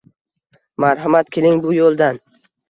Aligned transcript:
Marhamat, 0.83 1.29
keling, 1.37 1.61
bu 1.67 1.75
yo'ldan. 1.81 2.21